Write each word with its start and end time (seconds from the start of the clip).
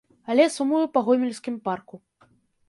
Але 0.33 0.45
сумую 0.55 0.79
па 0.95 1.03
гомельскім 1.09 1.61
парку. 1.69 2.01